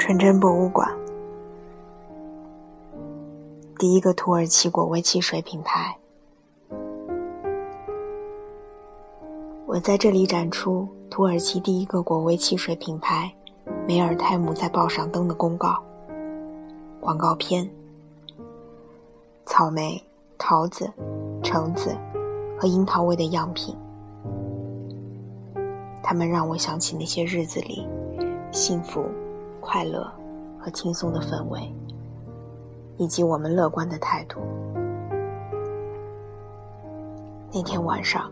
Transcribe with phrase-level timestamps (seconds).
[0.00, 0.90] 纯真博物馆，
[3.78, 5.94] 第一个土耳其果味汽水品牌。
[9.66, 13.30] 我在这里展出土耳其第一个果味汽水品牌
[13.86, 15.78] 梅尔泰姆在报上登的公告。
[16.98, 17.70] 广告片：
[19.44, 20.02] 草莓、
[20.38, 20.90] 桃子、
[21.42, 21.94] 橙子
[22.58, 23.76] 和樱桃味的样品，
[26.02, 27.86] 它们让我想起那些日子里
[28.50, 29.04] 幸福。
[29.60, 30.10] 快乐
[30.58, 31.72] 和轻松的氛围，
[32.96, 34.40] 以及我们乐观的态度。
[37.52, 38.30] 那天晚上，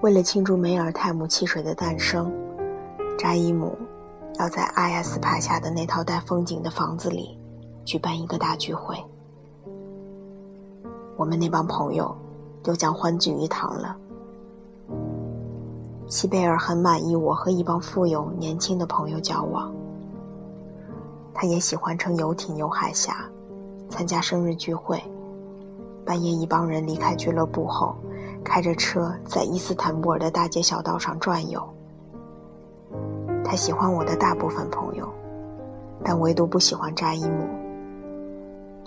[0.00, 2.32] 为了庆祝梅尔泰姆汽水的诞生，
[3.18, 3.76] 扎伊姆
[4.38, 7.38] 要在阿亚斯帕下的那套带风景的房子里
[7.84, 8.96] 举办一个大聚会。
[11.16, 12.14] 我们那帮朋友
[12.62, 13.96] 都将欢聚一堂了。
[16.08, 19.72] 西贝尔很满意我和一帮富有年轻的朋友交往。
[21.38, 23.28] 他也喜欢乘游艇游海峡，
[23.90, 24.98] 参加生日聚会。
[26.02, 27.94] 半夜，一帮人离开俱乐部后，
[28.42, 31.62] 开着车在伊斯坦布尔的大街小道上转悠。
[33.44, 35.06] 他喜欢我的大部分朋友，
[36.02, 37.46] 但唯独不喜欢扎伊姆。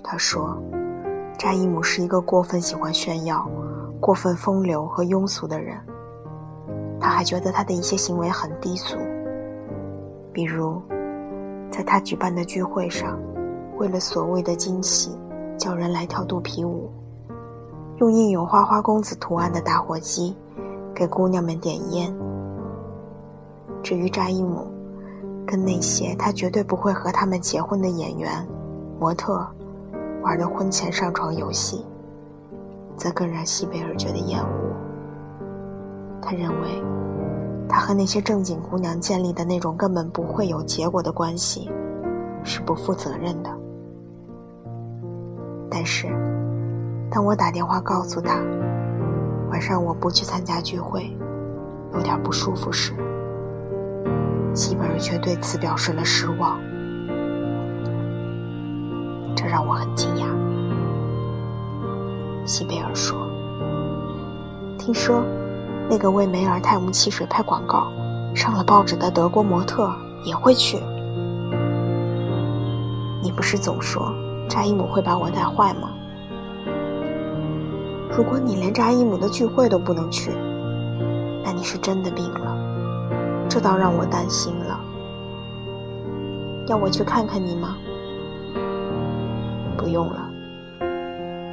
[0.04, 0.58] 他说，
[1.38, 3.48] 扎伊姆是一个过分喜欢炫耀、
[4.00, 5.78] 过分风流和庸俗的人。
[7.00, 8.98] 他还觉得他的一些行为很低俗，
[10.34, 10.82] 比如。
[11.72, 13.20] 在他举办的聚会上，
[13.78, 15.18] 为了所谓的惊喜，
[15.58, 16.90] 叫人来跳肚皮舞，
[17.98, 20.36] 用印有花花公子图案的打火机
[20.94, 22.14] 给姑娘们点烟。
[23.82, 24.68] 至于扎伊姆，
[25.46, 28.46] 跟那些他绝对不会和他们结婚的演员、
[29.00, 29.46] 模特
[30.22, 31.86] 玩的婚前上床游戏，
[32.98, 34.50] 则更让西贝尔觉得厌恶。
[36.22, 36.84] 他认为。
[37.70, 41.70] 他和那些正经姑娘建立的那种根本不会有结果的关系，
[42.44, 43.50] 是不负责任的。
[45.70, 46.08] 但是，
[47.12, 48.42] 当我打电话告诉他
[49.52, 51.16] 晚上我不去参加聚会，
[51.94, 52.92] 有点不舒服时，
[54.56, 56.60] 西贝尔却对此表示了失望，
[59.36, 60.26] 这让我很惊讶。
[62.46, 63.30] 西贝尔说
[64.76, 65.24] ：“听说。”
[65.90, 67.92] 那个为梅尔泰姆汽水拍广告、
[68.36, 69.92] 上了报纸的德国模特
[70.24, 70.80] 也会去。
[73.24, 74.14] 你不是总说
[74.48, 75.90] 扎伊姆会把我带坏吗？
[78.16, 80.32] 如果你连扎伊姆的聚会都不能去，
[81.44, 82.56] 那你是真的病了。
[83.50, 84.80] 这倒让我担心了。
[86.68, 87.76] 要我去看看你吗？
[89.76, 90.30] 不用了，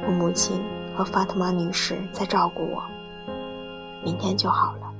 [0.07, 0.61] 我母亲
[0.95, 2.83] 和法特玛女士在照顾我。
[4.03, 4.93] 明天就好了。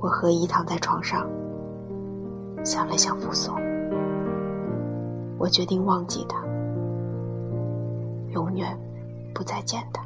[0.00, 1.28] 我和姨躺在床上，
[2.64, 3.52] 想了想复苏。
[5.38, 6.42] 我决定忘记他，
[8.30, 8.78] 永远
[9.34, 10.04] 不再见他。